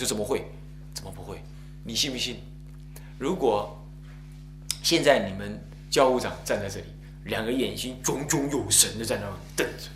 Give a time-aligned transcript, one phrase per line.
[0.00, 0.44] 说怎么会？
[0.94, 1.42] 怎么不会？
[1.84, 2.40] 你信不信？
[3.18, 3.78] 如果
[4.82, 6.86] 现在你们教务长站在这里，
[7.24, 9.88] 两个眼睛炯炯有神的在那瞪着，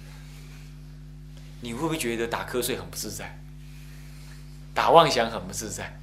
[1.61, 3.39] 你会不会觉得打瞌睡很不自在？
[4.75, 5.99] 打妄想很不自在，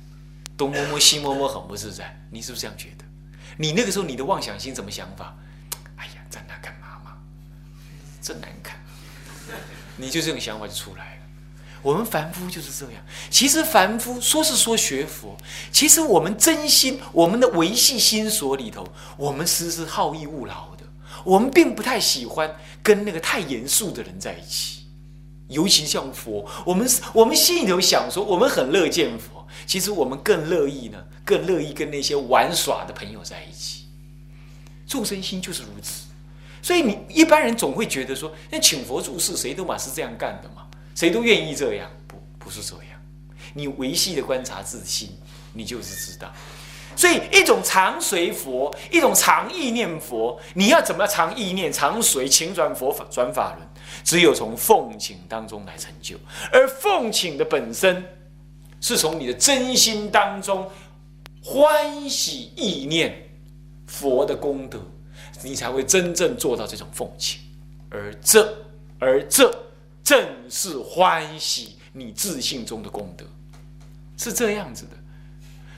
[0.57, 2.19] 东摸摸西摸摸很不自在？
[2.31, 3.05] 你是不是这样觉得？
[3.57, 5.37] 你那个时候你的妄想心怎么想法？
[5.97, 7.17] 哎呀，站那干嘛嘛？
[8.21, 8.79] 真难看！
[9.97, 11.20] 你就这种想法就出来了。
[11.81, 13.03] 我们凡夫就是这样。
[13.29, 15.35] 其实凡夫说是说学佛，
[15.71, 20.83] 其实我们真心，我们的维系心所里头，我们实是好逸恶劳的。
[21.23, 24.83] 我们并不太喜欢跟那个太严肃的人在一起，
[25.49, 29.45] 尤其像佛，我们我们心里头想说，我们很乐见佛。
[29.67, 33.85] 其实我们更乐意呢，更乐意跟那些玩耍的朋友在一起。
[34.87, 36.05] 众生心就是如此。
[36.61, 40.67] 所以你一般人总会觉得说，那请佛住世，谁都嘛是这样干的嘛，
[41.01, 42.85] 谁都愿意这样，不不是这样。
[43.55, 45.09] 你维系的观察自心，
[45.51, 46.31] 你就是知道。
[46.95, 53.67] 所以一种常随佛，一种常意念佛，你要怎么常意念、常随请转佛法转法轮？
[54.03, 56.15] 只有从奉请当中来成就。
[56.53, 58.05] 而奉请的本身，
[58.79, 60.69] 是从你的真心当中
[61.43, 63.27] 欢喜意念
[63.87, 64.79] 佛的功德。
[65.41, 67.41] 你才会真正做到这种奉请，
[67.89, 68.55] 而这，
[68.99, 69.51] 而这
[70.03, 73.25] 正是欢喜你自信中的功德，
[74.17, 74.91] 是这样子的。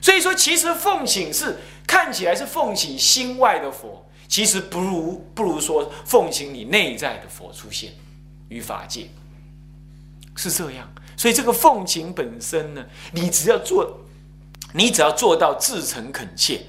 [0.01, 1.57] 所以说，其实奉请是
[1.87, 7.93] 看起来是奉请心外的佛，其实不如不如说奉请你内在的佛出现
[8.49, 9.07] 于法界，
[10.35, 10.91] 是这样。
[11.15, 13.97] 所以这个奉请本身呢，你只要做，
[14.73, 16.61] 你只要做到至诚恳切。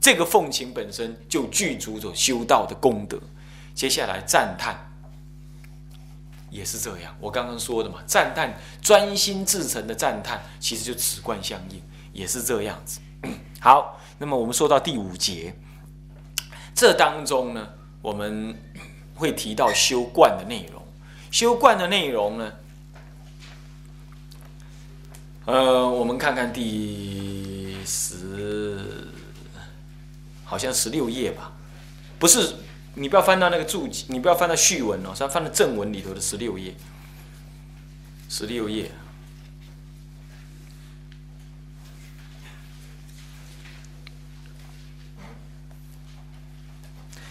[0.00, 3.20] 这个奉请本身就具足着修道的功德。
[3.74, 4.89] 接下来赞叹
[6.50, 11.80] 也是这样，我刚刚说的嘛，赞叹专心至诚的赞叹，其实就此观相应，
[12.12, 13.00] 也是这样子。
[13.60, 15.54] 好，那么我们说到第五节，
[16.74, 17.68] 这当中呢，
[18.02, 18.54] 我们
[19.14, 20.82] 会提到修观的内容。
[21.30, 22.52] 修观的内容呢，
[25.44, 29.06] 呃，我们看看第十。
[30.42, 31.52] 好像十六页吧，
[32.18, 32.52] 不是，
[33.00, 36.74] 你不要翻到那个注记，你不要翻到序文哦，是要翻到正文里头的十六页。
[38.28, 38.90] 十六页，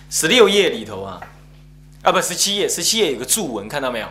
[0.09, 1.21] 十六页里头啊，
[2.01, 4.07] 啊不，十七页，十七页有个注文，看到没有？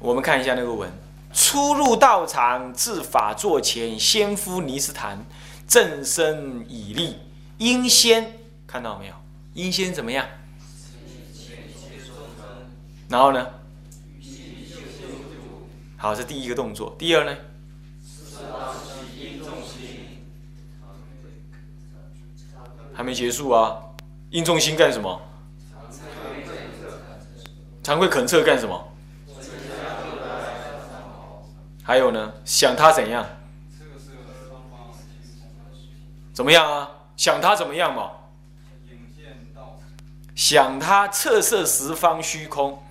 [0.00, 0.90] 我们看一下那个文：
[1.32, 5.24] 初入道场，至法座前，先敷尼斯坛，
[5.68, 7.16] 正身以立。
[7.58, 9.14] 阴先看到没有？
[9.54, 10.26] 阴先怎么样？
[13.08, 13.46] 然后呢？
[15.96, 16.94] 好，这第一个动作。
[16.98, 17.36] 第二呢？
[22.92, 23.80] 还没结束啊！
[24.30, 25.20] 应重心干什么？
[27.82, 28.88] 惭愧恳测干什么？
[31.84, 32.32] 还有呢？
[32.44, 33.24] 想他怎样？
[36.32, 36.90] 怎么样啊？
[37.16, 38.10] 想他怎么样嘛？
[40.34, 42.82] 想他侧色十方虚空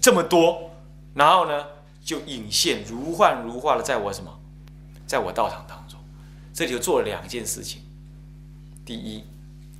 [0.00, 0.70] 这么多，
[1.14, 1.66] 然后呢，
[2.04, 4.38] 就隐现如幻如化的在我什么，
[5.06, 5.98] 在我道场当中，
[6.52, 7.82] 这里就做了两件事情。
[8.84, 9.24] 第一，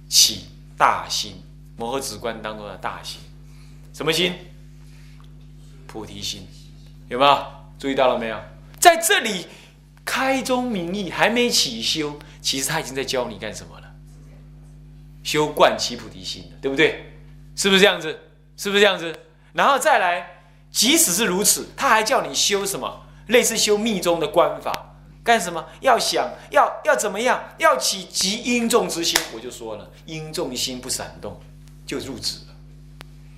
[0.08, 0.46] 起
[0.76, 1.42] 大心，
[1.76, 3.20] 摩诃止观当中的大心，
[3.92, 4.32] 什么心？
[5.86, 6.46] 菩提心，
[7.08, 7.46] 有没有
[7.78, 8.40] 注意到了没有？
[8.80, 9.46] 在这里。
[10.08, 13.85] 开宗明义还没起修，其实他已经在教你干什么了？
[15.26, 17.12] 修观其菩提心了，对不对？
[17.56, 18.16] 是不是这样子？
[18.56, 19.12] 是不是这样子？
[19.54, 23.04] 然后再来，即使是如此，他还叫你修什么？
[23.26, 24.94] 类似修密宗的观法，
[25.24, 25.66] 干什么？
[25.80, 27.42] 要想要要怎么样？
[27.58, 29.18] 要起极因重之心。
[29.34, 31.40] 我就说了，因重心不闪动，
[31.84, 32.54] 就入止了，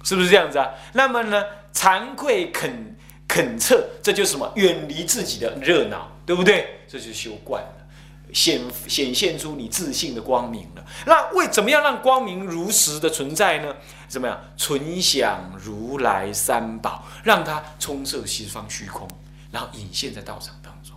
[0.04, 0.68] 是不是这样子啊？
[0.92, 2.94] 那么呢，惭愧恳
[3.26, 4.52] 恳测，这就是什么？
[4.56, 6.12] 远离自己的热闹。
[6.28, 6.80] 对不对？
[6.86, 7.87] 这就是修观了，
[8.32, 10.84] 显显现出你自信的光明了。
[11.06, 13.74] 那为怎么样让光明如实的存在呢？
[14.08, 14.40] 怎么样？
[14.56, 19.08] 存想如来三宝，让它充塞西方虚空，
[19.50, 20.96] 然后隐现在道场当中。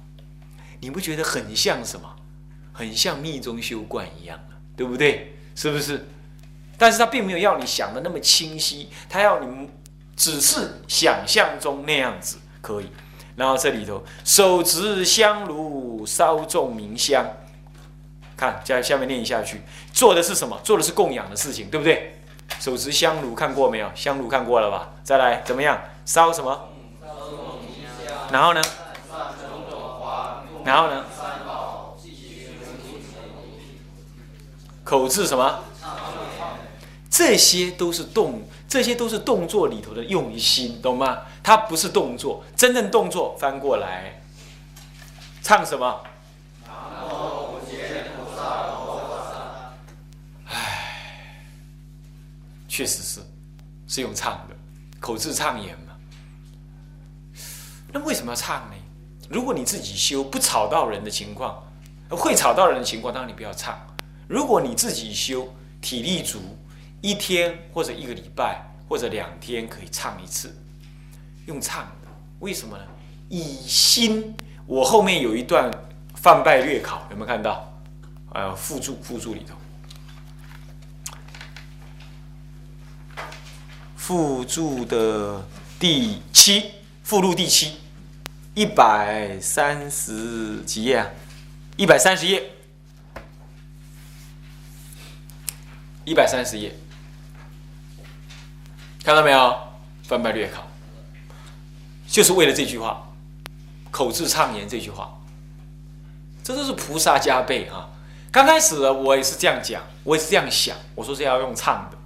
[0.80, 2.16] 你不觉得很像什么？
[2.74, 5.36] 很像密宗修观一样啊，对不对？
[5.56, 6.08] 是不是？
[6.78, 9.70] 但是他并没有要你想的那么清晰，他要你
[10.16, 12.88] 只是想象中那样子可以。
[13.36, 17.26] 然后这里头手持香炉烧众明香，
[18.36, 19.62] 看在下面念下去，
[19.94, 20.60] 做的是什么？
[20.64, 22.20] 做的是供养的事情，对不对？
[22.60, 23.90] 手持香炉看过没有？
[23.96, 24.90] 香炉看过了吧？
[25.04, 25.82] 再来怎么样？
[26.06, 26.70] 烧什么？
[28.32, 28.62] 然后呢？
[30.64, 31.04] 然后呢？
[34.84, 35.60] 口字什么？
[37.12, 41.24] 这些都是动，这些都是动作里头的用心，懂吗？
[41.44, 44.22] 它不是动作，真正动作翻过来，
[45.44, 46.04] 唱什么？
[50.46, 51.36] 唉，
[52.70, 53.20] 确实是，
[53.88, 54.56] 是用唱的，
[55.02, 55.94] 口字唱言嘛。
[57.92, 58.76] 那为什么要唱呢？
[59.30, 61.62] 如果你自己修不吵到人的情况，
[62.10, 63.78] 会吵到人的情况，当然你不要唱。
[64.30, 66.40] 如果你自己修，体力足，
[67.02, 70.56] 一天或者一个礼拜或者两天可以唱一次，
[71.48, 72.08] 用唱的，
[72.40, 72.84] 为什么呢？
[73.30, 75.72] 以心，我后面有一段
[76.16, 77.68] 泛拜略考，有没有看到？
[78.34, 79.56] 呃，附注附注里头，
[83.96, 85.46] 附注的
[85.78, 86.72] 第七
[87.04, 87.78] 附录第七。
[88.54, 91.10] 一百三十几页啊，
[91.78, 92.52] 一百三十页，
[96.04, 96.76] 一百三十页，
[99.04, 99.58] 看到没有？
[100.04, 100.68] 翻白略考，
[102.08, 103.10] 就是为了这句话，
[103.90, 105.20] 口字唱言这句话，
[106.44, 107.90] 这都是菩萨加倍啊！
[108.30, 111.98] 刚开始我也是这样讲，我也是这样想，我说是要用唱的，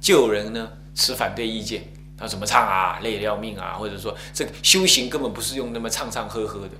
[0.00, 1.84] 就有人呢持反对意见。
[2.16, 3.00] 他怎么唱啊？
[3.02, 3.74] 累得要命啊！
[3.74, 6.74] 或者说，这个修行根本不是用那么唱唱呵呵的。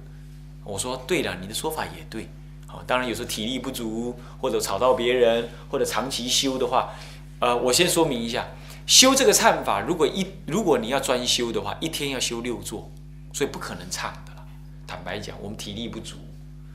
[0.63, 2.31] 我说对了，你的说法也对。
[2.67, 6.91] 好，当然有时候体力不足，或者吵到别人，或者长期修的话，
[7.41, 8.47] 呃，我先说明一下，
[8.87, 12.91] 修这个唱法，如果一如果你要专修的话，一天要修六座，
[13.33, 14.45] 所以不可能唱的了。
[14.87, 16.17] 坦白讲，我们体力不足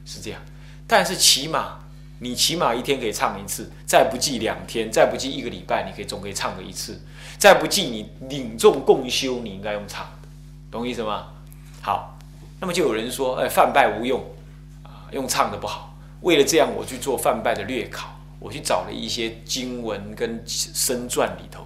[0.05, 0.41] 是这样，
[0.87, 1.79] 但是起码
[2.17, 6.99] 你起码一天可以唱一次，再不济两天，再不济一个礼拜，你可以总可以唱个一次。
[7.37, 10.27] 再不济，你领众共修，你应该用唱的，
[10.69, 11.27] 懂意思吗？
[11.81, 12.17] 好，
[12.59, 14.21] 那么就有人说，哎，泛拜无用，
[14.83, 15.95] 啊，用唱的不好。
[16.21, 18.09] 为了这样，我去做泛拜的略考，
[18.39, 21.65] 我去找了一些经文跟声传里头，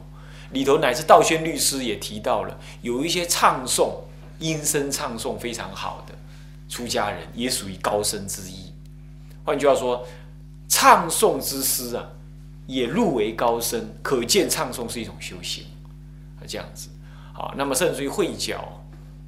[0.54, 3.96] 里头乃至道宣律师也提到了，有一些唱诵
[4.40, 6.16] 音声唱诵非常好的
[6.70, 8.72] 出家人，也属于高僧之一。
[9.44, 10.08] 换句话说，
[10.68, 12.08] 唱诵之师啊。
[12.66, 15.66] 也入为高僧，可见唱诵是一种修行，
[16.40, 16.88] 啊，这样子，
[17.34, 18.82] 好，那么甚至于慧角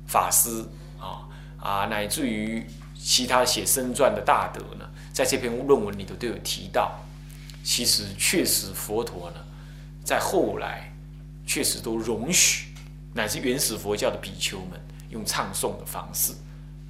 [0.07, 0.63] 法师
[0.97, 1.27] 啊
[1.59, 2.65] 啊，乃至于
[2.97, 6.97] 其他写生传的大德呢，在这篇论文里头都有提到，
[7.61, 9.37] 其实确实佛陀呢，
[10.01, 10.94] 在后来
[11.45, 12.67] 确实都容许，
[13.13, 16.33] 乃至原始佛教的比丘们用唱诵的方式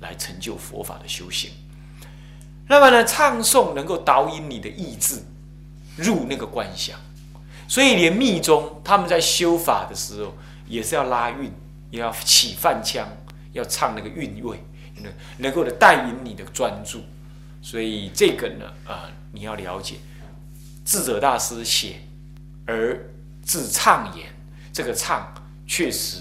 [0.02, 1.52] 来成就佛法的修行。
[2.68, 5.22] 那么呢，唱诵能够导引你的意志。
[5.98, 7.00] 入那个观想，
[7.70, 10.36] 所以连密宗他们在修法的时候，
[10.68, 11.50] 也是要拉韵，
[11.90, 13.08] 也要起梵腔，
[13.54, 14.62] 要唱那个韵味，
[15.02, 17.02] 能能够的带引你的专注。
[17.62, 19.96] 所以这个呢，啊，你要了解，
[20.84, 22.02] 智者大师写
[22.66, 23.10] 而
[23.42, 24.35] 自唱言，
[24.76, 25.34] 这个唱
[25.66, 26.18] 确实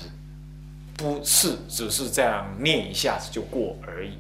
[0.97, 4.13] 不是只是这样念一下子就过而已。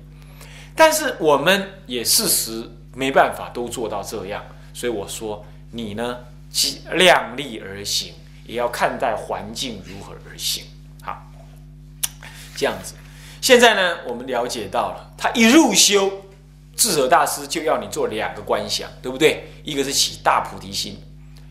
[0.75, 4.45] 但是我们也事实没办法都做到这样。
[4.73, 6.19] 所以我说，你呢，
[6.51, 8.13] 即量力而行，
[8.45, 10.65] 也要看待环境如何而行。
[11.01, 11.31] 好，
[12.57, 12.95] 这样子。
[13.41, 16.11] 现在呢，我们了解到了，他一入修，
[16.75, 19.49] 智者大师就要你做两个观想，对不对？
[19.63, 21.01] 一个是起大菩提心，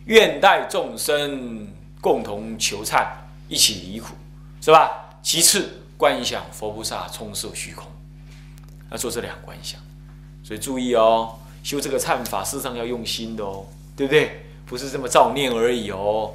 [0.04, 1.66] 愿待众生
[2.04, 3.08] 共同求忏，
[3.48, 4.14] 一起离苦，
[4.60, 5.16] 是吧？
[5.24, 7.88] 其次，观想佛菩萨充摄虚空，
[8.92, 9.80] 要做这两观想。
[10.44, 11.40] 所以注意哦。
[11.64, 14.46] 修这个忏法，事实上要用心的哦，对不对？
[14.66, 16.34] 不是这么照念而已哦。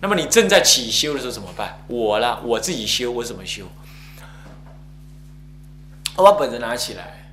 [0.00, 1.78] 那么你正在起修的时候怎么办？
[1.88, 3.66] 我啦，我自己修，我怎么修？
[6.16, 7.25] 我把本子拿起来。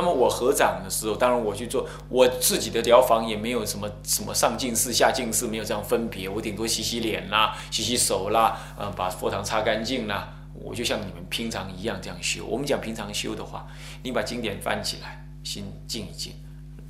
[0.00, 6.28] 那么我合掌的时候，当然我去做我自己的疗房，也没有什么什么上净寺、下净寺，没有这样分别。
[6.28, 10.32] 我顶多洗洗脸啦，洗洗手啦，嗯，把佛堂擦干净啦。
[10.54, 12.46] 我就像你们平常一样这样修。
[12.46, 13.66] 我们讲平常修的话，
[14.04, 15.24] 你把经典翻起来。
[15.42, 16.34] 心静一静，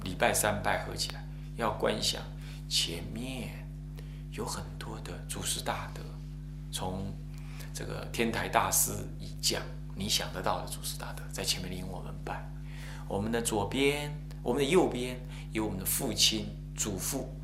[0.03, 1.25] 礼拜三拜合起来，
[1.57, 2.21] 要观想
[2.69, 3.50] 前面
[4.33, 6.03] 有很多的祖师大德，
[6.71, 7.11] 从
[7.73, 9.62] 这个天台大师一降，
[9.95, 12.45] 你想得到的祖师大德在前面领我们拜。
[13.09, 14.12] 我们的左边，
[14.43, 15.19] 我们的右边
[15.53, 16.47] 有我们的父亲、
[16.77, 17.35] 祖父、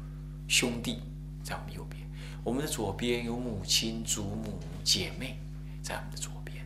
[0.47, 1.01] 兄弟
[1.43, 2.03] 在我们右边；
[2.45, 5.39] 我们的左边有母亲、祖母、姐妹
[5.83, 6.59] 在我们的左边，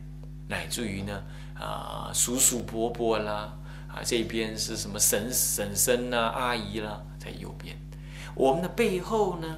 [0.48, 1.22] 乃至于呢，
[1.54, 3.54] 啊，叔叔伯伯啦。
[3.88, 7.74] 啊，这边是什么婶婶婶呐，阿姨啦，在右边。
[8.34, 9.56] 我们的背后呢？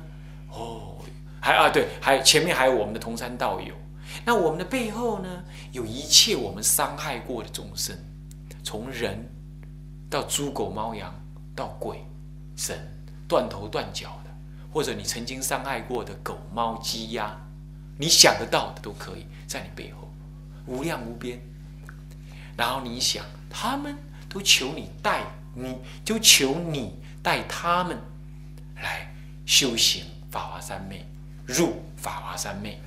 [0.49, 0.99] 哦，
[1.41, 3.75] 还啊，对，还前面还有我们的同山道友。
[4.25, 5.45] 那我们的背后呢？
[5.73, 7.97] 有一切我们伤害过的众生，
[8.71, 9.29] 从人
[10.09, 11.13] 到猪狗猫羊
[11.57, 12.05] 到鬼
[12.55, 12.79] 神
[13.27, 14.31] 断头断脚的，
[14.73, 17.37] 或者你曾经伤害过的狗猫鸡鸭，
[17.99, 20.09] 你想得到的都可以在你背后，
[20.67, 21.41] 无量无边。
[22.57, 23.97] 然后你想，他们
[24.29, 27.99] 都求你带，你就求你带他们
[28.77, 29.13] 来
[29.45, 31.05] 修行法华三昧，
[31.45, 32.81] 入法华三昧，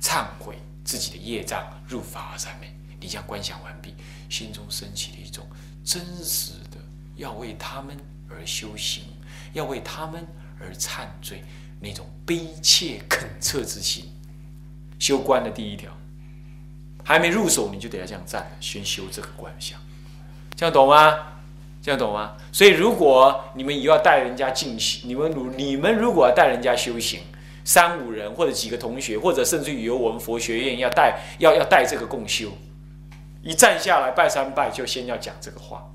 [0.00, 2.74] 忏悔自己的业障，入法华三昧。
[3.04, 3.94] 你将观想完毕，
[4.30, 5.46] 心中升起了一种
[5.84, 6.78] 真实的
[7.16, 7.94] 要为他们
[8.30, 9.04] 而修行，
[9.52, 10.26] 要为他们
[10.58, 11.44] 而忏罪
[11.78, 14.06] 那种悲切恳切之心。
[14.98, 15.92] 修观的第一条，
[17.04, 19.78] 还没入手你就得要这样站，先修这个观想，
[20.56, 21.18] 这样懂吗？
[21.82, 22.38] 这样懂吗？
[22.52, 27.20] 所以如果你们以后要带人家进行，你们如你们如果要带人家修行，
[27.66, 32.50] 三五人或者几个同学，或者甚至于由我们佛学院要带要要带这个共修。
[33.44, 35.86] 一站下来拜三拜，就先要讲这个话，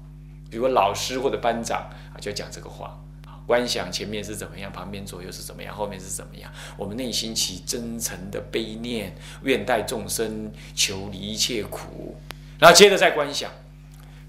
[0.51, 3.41] 比如老师或者班长啊，就讲这个话啊。
[3.47, 6.51] 观想前面是怎么样，旁边左右是怎么样，后面是怎么样？
[6.77, 12.15] 我们内心起真诚的悲念，愿代众生求离一切苦，
[12.59, 13.49] 然后接着再观想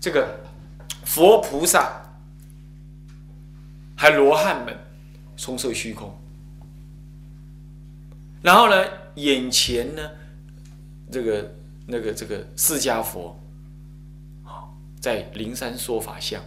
[0.01, 0.41] 这个
[1.05, 2.17] 佛菩萨
[3.97, 4.75] 还罗汉们
[5.37, 6.19] 充塞虚空，
[8.41, 8.83] 然后呢，
[9.17, 10.11] 眼前呢
[11.13, 11.57] 这个。
[11.91, 13.37] 那个这个释迦佛，
[14.45, 14.71] 啊，
[15.01, 16.41] 在灵山说法像，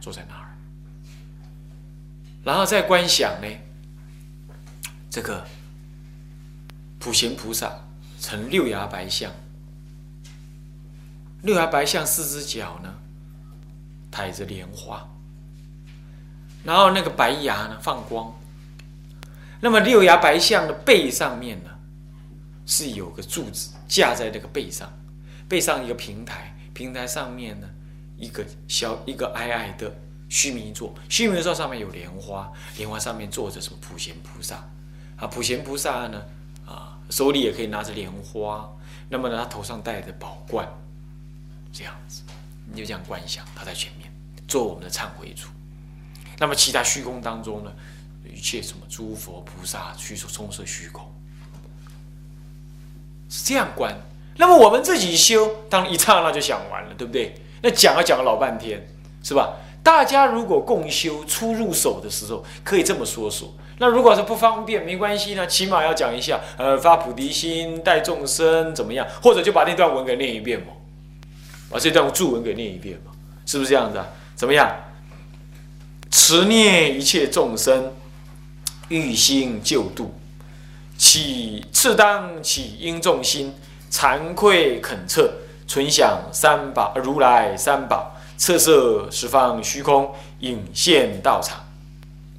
[0.00, 0.58] 坐在那儿，
[2.42, 3.46] 然后再观想呢，
[5.08, 5.46] 这个
[6.98, 7.72] 普贤菩萨
[8.20, 9.30] 成六牙白象，
[11.42, 12.92] 六牙白象四只脚呢，
[14.10, 15.08] 抬着莲花，
[16.64, 18.34] 然后那个白牙呢放光，
[19.60, 21.70] 那么六牙白象的背上面呢，
[22.66, 23.70] 是有个柱子。
[23.88, 24.92] 架在那个背上，
[25.48, 27.68] 背上一个平台，平台上面呢
[28.16, 29.92] 一个小一个矮矮的
[30.28, 34.56] 须弥座，须弥座上面有莲花，莲花上面坐着什么普贤菩萨
[35.16, 35.26] 啊？
[35.26, 36.22] 普贤菩萨呢
[36.66, 38.70] 啊手里也可以拿着莲花，
[39.08, 40.68] 那么呢他头上戴着宝冠，
[41.72, 42.22] 这样子
[42.70, 44.12] 你就这样观想他在前面
[44.46, 45.48] 做我们的忏悔主，
[46.38, 47.72] 那么其他虚空当中呢
[48.30, 51.10] 一切什么诸佛菩萨虚充塞虚空。
[53.28, 53.94] 是这样观，
[54.36, 57.34] 那么我们自己修，当一刹那就想完了，对不对？
[57.62, 58.86] 那讲啊讲了老半天，
[59.22, 59.56] 是吧？
[59.82, 63.54] 大家如果共修初入手的时候，可以这么说说。
[63.78, 69.06] 那如果是不方便，没关系呢，起码要讲一下，呃，发菩提心，带众生怎么样？
[69.22, 70.66] 或者就把那段文给念一遍嘛，
[71.70, 73.12] 把这段注文给念一遍嘛，
[73.46, 74.06] 是不是这样子啊？
[74.34, 74.74] 怎么样？
[76.10, 77.94] 持念一切众生，
[78.88, 80.12] 欲心救度。
[80.98, 83.54] 起次当起应众心，
[83.88, 85.30] 惭愧恳切，
[85.66, 91.64] 存想三宝如来三宝，测色十方虚空，引现道场。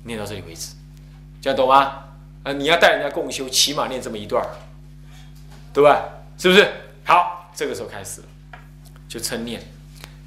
[0.04, 0.74] 念到这里为止，
[1.42, 2.04] 这样懂吗？
[2.44, 4.46] 啊，你要带人家共修，起码念这么一段
[5.74, 6.04] 对吧？
[6.38, 6.68] 是不是？
[7.06, 8.28] 好，这个时候开始了，
[9.08, 9.62] 就称念，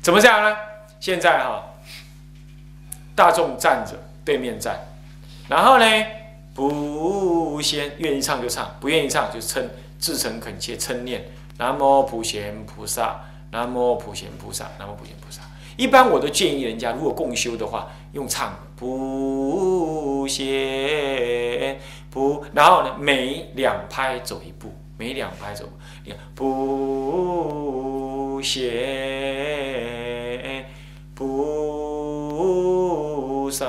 [0.01, 0.57] 怎么这样呢？
[1.01, 1.63] 现在哈，
[3.15, 3.93] 大众站着，
[4.25, 4.79] 对面站，
[5.49, 5.85] 然后呢？
[6.55, 9.69] 不先愿意唱就唱，不愿意唱就称
[9.99, 11.25] 自诚恳切称念
[11.59, 15.43] 南无普贤菩萨，南无普贤菩萨，南无普贤菩萨。
[15.77, 21.79] 一般我都建议人家，如果共修的话，用唱不贤
[22.11, 25.67] 不，然后呢，每两拍走一步，每两拍走，
[26.05, 28.63] 你看不贤
[31.15, 33.65] 菩萨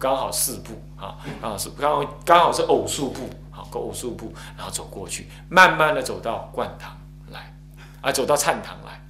[0.00, 6.98] 刚好四步啊，刚好是刚好刚好是偶数步，好，偶数步，然后走过去，慢慢的走到灌堂
[7.30, 7.54] 来，
[8.00, 9.06] 啊，走到忏堂来，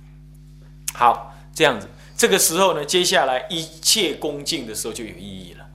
[0.93, 5.67] 好，这样子，这个时候呢，接下来一切恭敬的时候就有意义了。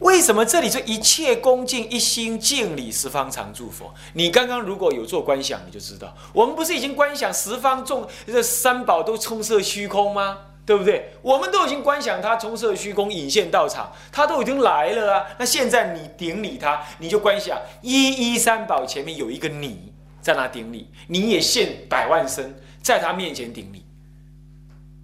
[0.00, 3.94] 为什么这里说一切恭敬一心敬礼十方常住佛？
[4.12, 10.38] 你刚刚如果有做观想，你就知道，我们不是已经观想十方众这三宝都充塞虚空吗？
[10.66, 11.12] 对不对？
[11.22, 15.26] 我们都已经观想他从色虚空引现到场，他都已经来了啊。
[15.38, 23.86] 那现在你顶礼他，你就观想一一三宝前面有一个你在那顶礼，你也现百万身在他面前顶礼，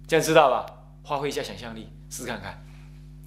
[0.05, 0.65] 这样知道吧？
[1.07, 2.61] 发挥一下想象力，试试看看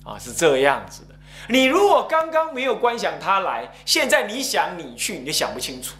[0.04, 1.14] 啊，是这样子的。
[1.48, 5.96] 你如果刚刚没有观想他来，现在你想你去，你就想不清楚。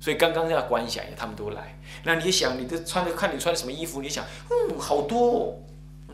[0.00, 5.56] 所以刚刚要观想，他们都来，那你想，你的穿的看你穿的什么衣服，你想，嗯，好多。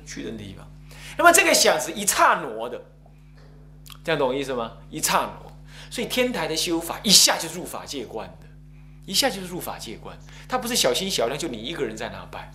[0.04, 0.68] 去的地方，
[1.16, 2.80] 那么这个想是一刹那的，
[4.02, 4.72] 这样懂意思吗？
[4.90, 5.52] 一刹那，
[5.90, 8.46] 所以天台的修法一下就入法界观的，
[9.06, 10.16] 一下就是入法界观。
[10.48, 12.52] 他不是小心小量，就你一个人在那拜，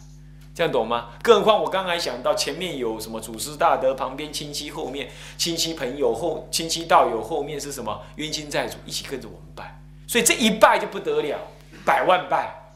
[0.53, 1.09] 这样懂吗？
[1.21, 11.39] 更何况我刚才想到前面有什么祖师大德，旁边亲戚，后面亲戚朋友后亲戚道友，后面是什么冤亲债主一起跟着我们拜，所以这一拜就不得了，
[11.85, 12.73] 百万拜，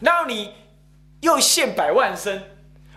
[0.00, 0.52] 然后你
[1.20, 2.42] 又现百万身。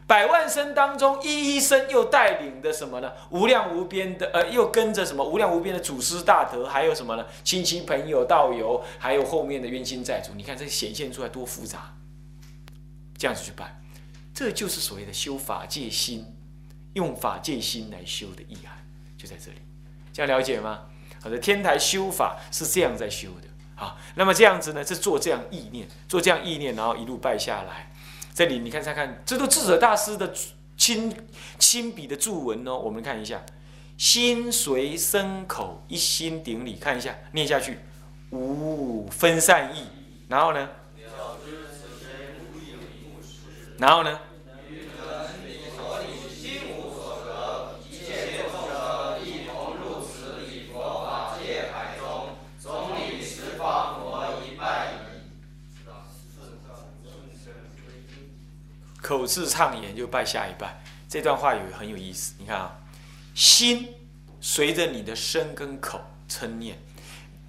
[0.05, 3.13] 百万声当中，一一声又带领的什么呢？
[3.29, 5.23] 无量无边的，呃，又跟着什么？
[5.23, 7.25] 无量无边的祖师大德，还有什么呢？
[7.43, 10.33] 亲戚朋友道友，还有后面的冤亲债主。
[10.35, 11.95] 你看这显现出来多复杂，
[13.17, 13.81] 这样子去办，
[14.33, 16.35] 这就是所谓的修法界心，
[16.93, 18.85] 用法界心来修的意涵，
[19.17, 19.57] 就在这里。
[20.11, 20.81] 这样了解吗？
[21.21, 23.47] 好的，天台修法是这样在修的。
[23.75, 27.92] 啊，那么这样子呢，是做这样意念，做这样意念，然后一路拜下来。
[28.33, 30.33] 这里你看看看，这都智者大师的
[30.75, 31.15] 亲
[31.59, 32.75] 亲笔的注文哦。
[32.77, 33.43] 我们看一下，
[33.97, 37.77] 心随身口一心顶礼，看一下念下去，
[38.31, 39.87] 无分散意。
[40.27, 40.67] 然后呢？
[43.77, 44.19] 然后呢？
[59.03, 62.33] 口字唱言就拜下一拜，这段话有很有意思。
[62.39, 62.73] 你看啊，
[63.35, 63.89] 心
[64.39, 66.77] 随着你的身跟口称念，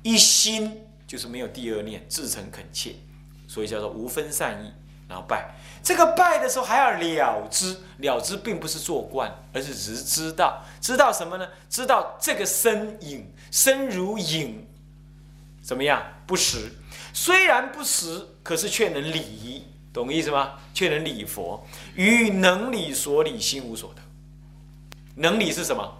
[0.02, 2.96] 一心就是没有第二念，至诚恳切，
[3.46, 4.72] 所以叫做无分善意。
[5.06, 11.46] 然后拜这个拜的时候还要了知，了知并不是做观，而是只知道，知道什么呢？
[11.70, 14.66] 知道这个身影身如影，
[15.62, 16.02] 怎么样？
[16.26, 16.72] 不实，
[17.12, 19.68] 虽然不实，可是却能理。
[19.94, 20.58] 懂意思吗？
[20.74, 24.02] 却能理佛，于能理所理，心无所得。
[25.14, 25.96] 能理是什么？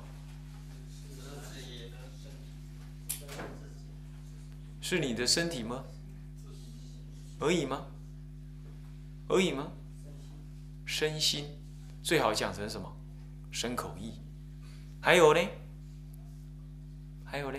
[4.81, 5.85] 是你的身体吗？
[7.39, 7.87] 而已吗？
[9.29, 9.71] 而已吗？
[10.85, 11.47] 身心
[12.03, 12.93] 最好讲成什么？
[13.53, 14.15] 身口意。
[15.01, 15.41] 还有呢？
[17.25, 17.59] 还有呢？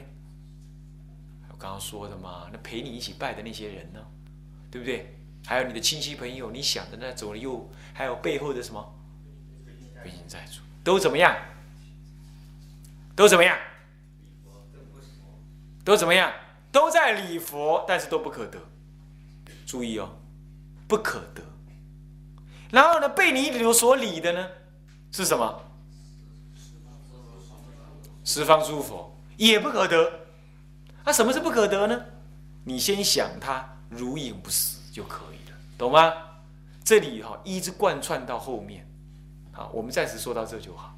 [1.49, 4.05] 我刚刚说的嘛，那陪你一起拜的那些人呢？
[4.69, 5.17] 对不对？
[5.45, 8.95] 还有你的亲戚朋友，你想的那左右，还有背后的什么，
[10.03, 11.35] 冤亲债主，都怎么样？
[13.15, 13.57] 都怎么样？
[15.83, 16.33] 都怎么样？
[16.71, 18.59] 都在礼佛，但是都不可得。
[19.65, 20.17] 注意哦，
[20.87, 21.41] 不可得。
[22.71, 24.49] 然后呢，被你有所礼的呢，
[25.11, 25.61] 是什么？
[28.23, 30.11] 十方诸佛也不可得。
[31.05, 32.05] 那什么是不可得呢？
[32.63, 35.57] 你先想他如影不死就可以了。
[35.77, 36.13] 懂吗？
[36.85, 38.87] 这里哈一直贯穿到后面，
[39.51, 40.97] 好，我们暂时说到这就好。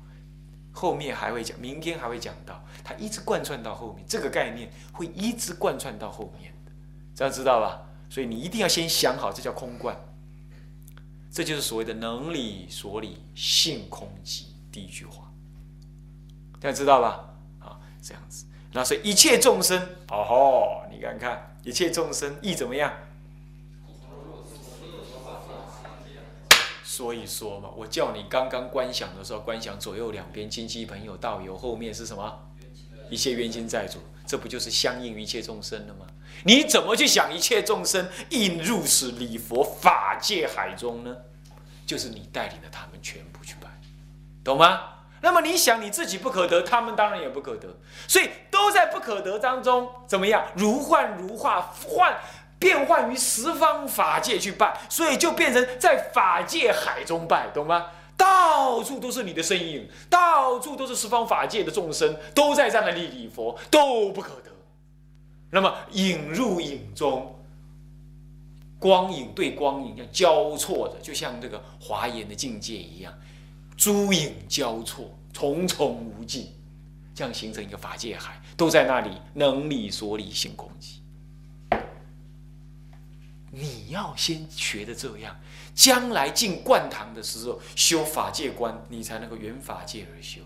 [0.71, 6.71] 后面还会讲，明天还会讲到，它一直贯穿到后面，这个概念会一直贯穿到后面的，
[7.15, 7.81] 这样知道吧？
[8.07, 9.97] 所以你一定要先想好，这叫空观，
[11.31, 15.33] 这就是所谓的能理所理性空寂第一句话，
[16.61, 17.33] 这样知道吧？
[17.59, 22.93] 啊，这样子，那所以一切众生，哦吼，你看看一切众生意怎么样？
[26.89, 32.47] 所以说嘛，我叫你刚刚观想的时候，观想左右两边亲戚朋友道友，后面是什么？
[33.09, 36.05] 一切冤亲债主，这不就是相应于一切众生了吗？
[36.45, 41.13] 你怎么去想一切众生应入是礼佛法界海中呢？
[41.85, 43.67] 就是你带领着他们全部去拜，
[44.41, 44.79] 懂吗？
[45.21, 50.47] 那么你想你自己不可得，他们当然也不可得，所以都在不可得当中，怎么样？
[50.55, 52.17] 如幻如化，幻。
[52.59, 57.87] 变换于十方法界去拜，所以就变成在法界海中拜，懂吗？
[58.17, 64.51] 到处都是你的身影，到处都是十方法界的众生，都在在那里礼佛，都不可得。
[65.51, 67.39] 那么影入影中，
[68.79, 73.13] 光影对光影要交错的，就像这个华严的境界一样，
[73.77, 76.51] 诸影交错，重重无尽，
[77.13, 80.97] 这样形成一个法界海，都在那里能理所理性空寂。
[83.59, 85.35] 你要先学的这样，
[85.73, 90.41] 将来进灌堂的时候修法界观，你才能够圆法界而修，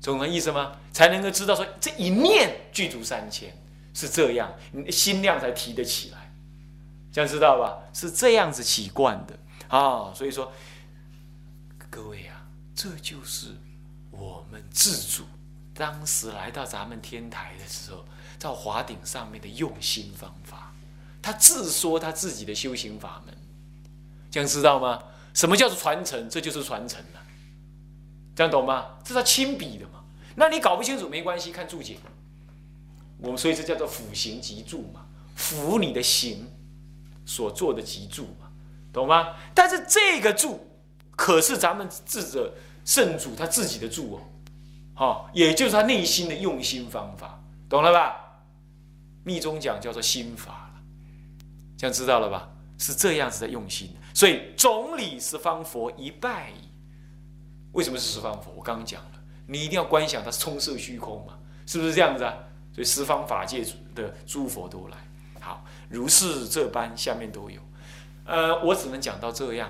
[0.00, 0.76] 懂了意思吗？
[0.92, 3.52] 才能够知道说这一念具足三千
[3.92, 6.32] 是这样，你的心量才提得起来，
[7.12, 7.78] 这样知道吧？
[7.92, 10.14] 是这样子起观的啊。
[10.14, 10.52] 所以说，
[11.90, 13.48] 各位啊，这就是
[14.12, 15.24] 我们自主
[15.74, 18.04] 当时来到咱们天台的时候，
[18.38, 20.71] 在华顶上面的用心方法。
[21.22, 23.34] 他自说他自己的修行法门，
[24.30, 25.02] 这样知道吗？
[25.32, 26.28] 什么叫做传承？
[26.28, 27.22] 这就是传承了，
[28.34, 28.98] 这样懂吗？
[29.04, 30.04] 这是他亲笔的嘛？
[30.34, 31.96] 那你搞不清楚没关系，看注解，
[33.18, 35.06] 我们所以这叫做辅行集注嘛，
[35.36, 36.46] 辅你的行
[37.24, 38.50] 所做的集注嘛，
[38.92, 39.34] 懂吗？
[39.54, 40.66] 但是这个注
[41.14, 42.54] 可是咱们智者
[42.84, 44.20] 圣主他自己的注哦，
[44.94, 48.42] 好，也就是他内心的用心方法，懂了吧？
[49.24, 50.71] 密宗讲叫做心法，
[51.82, 52.48] 这样知道了吧？
[52.78, 56.68] 是这样子的用心，所以总理十方佛一拜矣。
[57.72, 58.52] 为什么是十方佛？
[58.52, 59.10] 我刚刚讲了，
[59.48, 62.38] 你一定要观想它充塞虚空嘛，是不是这样子啊？
[62.72, 63.66] 所以十方法界
[63.96, 64.96] 的诸佛都来，
[65.40, 67.60] 好，如是这般，下面都有。
[68.26, 69.68] 呃，我只能讲到这样。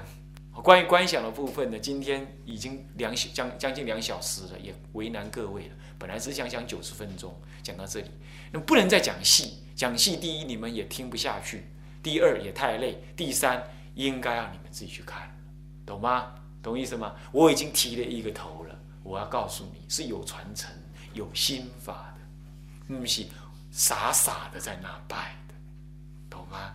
[0.63, 5.75] 关于观想的部分呢，今天已经两小将将近两小时了，也为难各位了。
[5.99, 8.11] 本来只想讲九十分钟，讲到这里，
[8.53, 9.63] 那不能再讲细。
[9.75, 11.65] 讲细，第一你们也听不下去，
[12.03, 13.63] 第二也太累，第三
[13.95, 15.31] 应该让你们自己去看，
[15.87, 16.35] 懂吗？
[16.63, 17.15] 懂意思吗？
[17.31, 20.71] 我已经提了一个头了，我要告诉你是有传承、
[21.13, 23.25] 有心法的，不是
[23.71, 25.55] 傻傻的在那拜的，
[26.29, 26.75] 懂吗？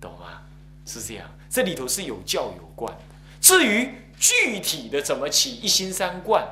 [0.00, 0.42] 懂吗？
[0.84, 2.96] 是这样，这里头是有教有观。
[3.40, 6.46] 至于具体的怎么起一心三观，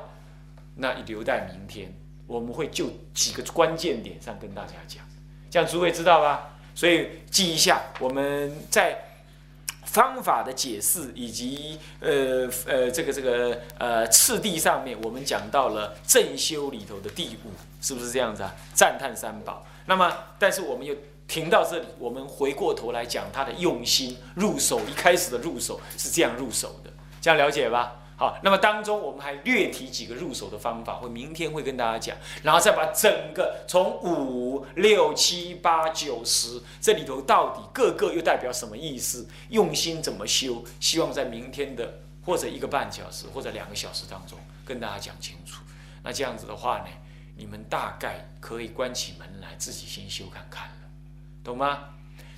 [0.75, 1.93] 那留待明天，
[2.27, 5.03] 我们会就几个关键点上跟大家讲，
[5.49, 6.54] 这样诸位知道吧？
[6.75, 9.01] 所以记一下，我们在。
[9.85, 18.53] 方法的解释以及呃呃这个这个呃次第上面，我们讲到了正修里头的第五，是不是这样子啊？
[18.73, 19.65] 赞叹三宝。
[19.85, 20.93] 那么，但是我们又
[21.29, 27.93] 停到这里，我们回过头来讲他的用心入手，一开始的入手是这样入手的，这样了解吧？
[28.17, 45.61] 好，那么当中我们还略提几个入手的方法，会明天会跟大家讲，然后再把整个从五六七八九十这里头到底各个又代表什么意思，用心怎么修，希望在明天的或者一个半小时或者两个小时当中跟大家讲清楚。
[46.01, 46.87] 那这样子的话呢，
[47.35, 50.87] 你们大概可以关起门来自己先修看看了，
[51.43, 51.94] 懂吗？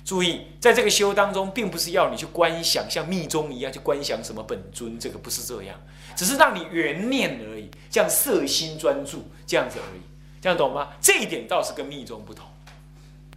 [0.08, 5.78] 注意，在这个修当中，并不是要你去观想像密宗一样去观想什么本尊，这个不是这样，
[6.16, 10.00] 只是让你圆念而已，这样色心专注这样子而已，
[10.40, 10.88] 这样懂吗？
[10.98, 12.46] 这一点倒是跟密宗不同，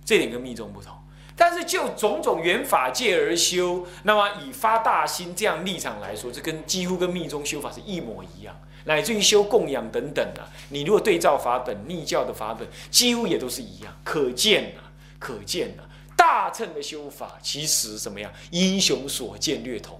[0.05, 0.93] 这点跟密宗不同。
[1.36, 8.55] 但是就种种缘法界而修，那么以发大心这样立场来说，这跟几乎跟密宗修法是一模一样，
[8.86, 13.93] 乃至于修供养等等的，你如果对照法本、密教的法本，几乎也都是一样。
[14.05, 14.88] 可见啊，
[15.19, 15.90] 可见啊。
[16.21, 18.31] 大乘的修法其实怎么样？
[18.51, 19.99] 英雄所见略同，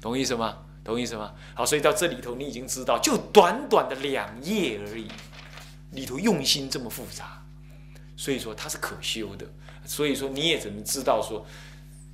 [0.00, 0.60] 懂意思吗？
[0.82, 1.34] 懂意思吗？
[1.54, 5.08] 好，所以到这里头，你已经知道，就短短的两页而已，
[5.90, 7.44] 里头用心这么复杂，
[8.16, 9.46] 所以说它是可修的。
[9.84, 11.44] 所以说你也只能知道说，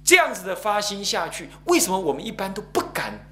[0.03, 3.25] 这样子的发心下去，为什么我们一般都不敢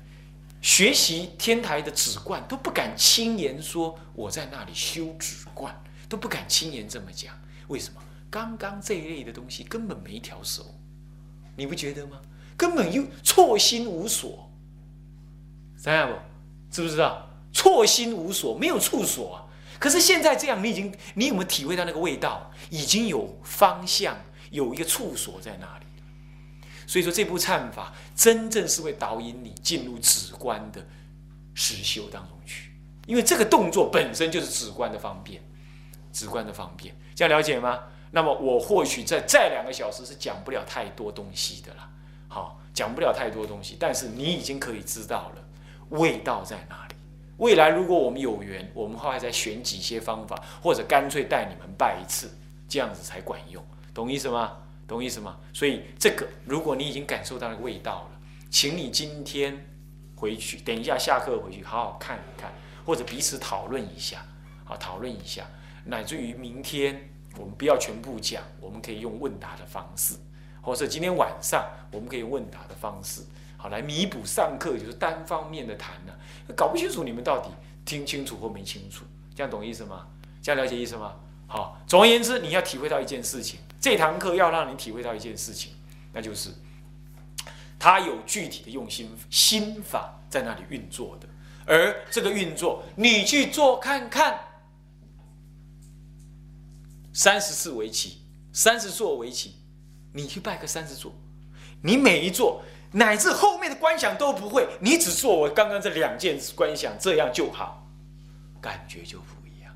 [0.60, 7.34] 学习天台的止观，都不敢轻言说我在那里修止观，都不敢轻言这么讲，
[7.66, 8.00] 为什么？
[8.32, 10.64] 刚刚这一类的东西根本没调熟，
[11.54, 12.18] 你不觉得吗？
[12.56, 14.50] 根本又错心无所，
[15.76, 16.14] 知道不？
[16.70, 17.28] 知不知道？
[17.52, 19.46] 错心无所，没有处所。
[19.78, 22.50] 可是现在这样，你已经，你有没有体会到那个味道？
[22.70, 24.16] 已经有方向，
[24.50, 25.84] 有一个处所在那里。
[26.86, 30.82] 所以说，这部忏法真正是会导引你进入止观的
[31.52, 32.72] 实修当中去，
[33.06, 35.42] 因为这个动作本身就是止观的方便，
[36.12, 37.78] 止观的方便，这样了解吗？
[38.14, 41.88] 那么我或许在再两个小时是讲不了太多东西的了，
[42.28, 45.42] 好，讲不了太多东西，但是你已经可以知道了
[45.88, 46.94] 味道在哪里。
[47.38, 52.30] 未来如果我们有缘，我们后来再选几些方法，或者干脆带你们拜一次，
[52.68, 54.58] 这样子才管用，懂意思吗？
[54.86, 55.38] 懂意思吗？
[55.54, 58.20] 所以这个如果你已经感受到那个味道了，
[58.50, 59.66] 请你今天
[60.14, 62.52] 回去，等一下下课回去好好看一看，
[62.84, 64.22] 或者彼此讨论一下，
[64.64, 65.46] 好讨论一下，
[65.86, 67.08] 乃至于明天。
[67.38, 70.14] 我们不要全部讲，我们可以用问答的方式，
[70.60, 73.22] 或者今天晚上我们可以问答的方式，
[73.56, 76.12] 好来弥补上课就是单方面的谈呢，
[76.54, 77.48] 搞不清楚你们到底
[77.84, 80.06] 听清楚或没清楚，这样懂意思吗？
[80.42, 81.14] 这样了解意思吗？
[81.46, 85.72] 好，总而言之，你要体会到一件事情，这堂课要让你体会到一件事情，
[86.12, 86.50] 那就是
[87.78, 91.28] 他有具体的用心心法在那里运作的，
[91.66, 94.38] 而这个运作你去做看看。
[97.12, 98.22] 三十次围棋，
[98.52, 99.56] 三十座围棋，
[100.12, 101.14] 你去拜个三十座，
[101.82, 107.86] 你每一座乃至后面的观想都不会，你只做我刚刚这两件观想，这样就好，
[108.60, 109.74] 感觉就不一样，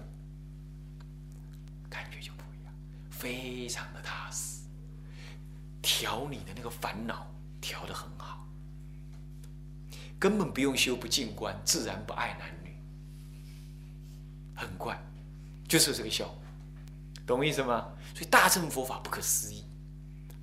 [1.90, 2.74] 感觉就不一样，
[3.10, 4.62] 非常的踏实，
[5.82, 7.26] 调你的那个烦恼
[7.60, 8.46] 调的很好，
[10.18, 12.76] 根本不用修不净观，自然不爱男女，
[14.54, 14.98] 很怪，
[15.68, 16.35] 就是这个效果。
[17.26, 17.88] 懂我意思吗？
[18.14, 19.64] 所以大乘佛法不可思议，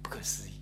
[0.02, 0.62] 不可思议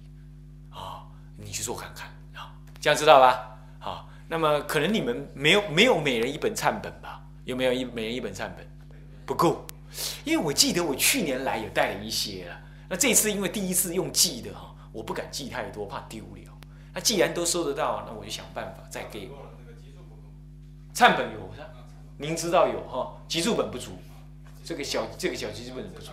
[0.70, 1.08] 啊！
[1.36, 3.58] 你去做看看啊，这样知道吧？
[3.80, 7.24] 好，那么可能你们没有没有每人一本忏本吧？
[7.44, 8.66] 有没有一每人一本忏本？
[9.26, 9.66] 不够，
[10.24, 12.58] 因为我记得我去年来也带了一些了。
[12.88, 16.52] 那这次因为第一次用记的哈，我不敢记太多，怕丢了。
[16.94, 19.30] 那既然都收得到，那我就想办法再给。
[20.94, 21.68] 忏本有是吧？
[22.18, 23.18] 您知道有哈？
[23.28, 23.92] 集注本不足，
[24.63, 26.12] 这个小这个小集注本不足，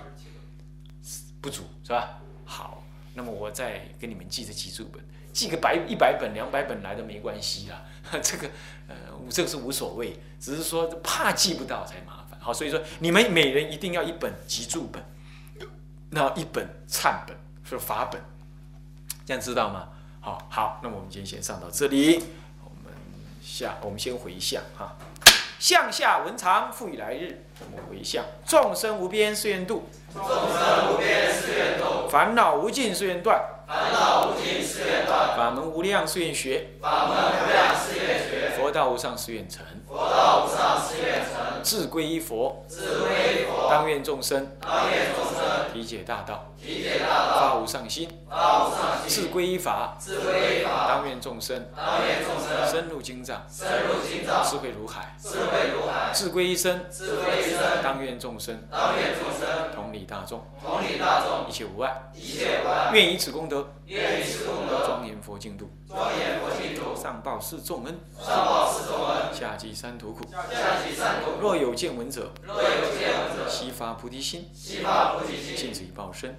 [1.41, 2.19] 不足是吧？
[2.45, 2.83] 好，
[3.15, 7.85] 那么我再给你们寄这集注本，寄个百一百本两百本来都没关系啦。
[8.23, 8.49] 这个
[8.87, 8.97] 呃，
[9.29, 12.41] 这个是无所谓，只是说怕寄不到才麻烦。
[12.41, 15.05] 好，所以说你们每人一定要一本集注本，
[16.11, 18.19] 那一本忏本是法本，
[19.27, 19.91] 这样知道吗？
[20.21, 22.25] 好好，那我们今天先上到这里。
[22.65, 22.93] 我们
[23.43, 24.97] 下，我们先回向哈。
[25.59, 27.45] 向下文长，复以来日。
[27.61, 45.45] 我们回向：众生无边誓愿度，众生无边誓愿度；烦恼无尽誓愿断，烦恼无尽誓愿断；法门无量誓愿学，法门无量誓愿学；佛道无上誓愿成，佛道无上誓愿成；志归一佛，志归一佛；当愿众生，当愿众生。
[45.75, 70.25] 理解大道，体解大道；发无上心，发无上心；自归依法，自归依法；当愿众生，当愿众生深入经藏，深入经藏；智慧如海，智慧如海；志归一生，智归一生；当愿众生，当愿众生同理大众，同理大众，一切无碍，一切无碍；愿以此功德，愿以此功德，庄严佛净土，庄严佛净土，上报四重恩，上报四重恩，下济三途苦。
[70.31, 71.39] 下济三途苦。
[71.41, 72.69] 若有见闻者，若有
[72.99, 76.39] 见闻者，悉发菩提心，悉发菩提心，尽此一报身，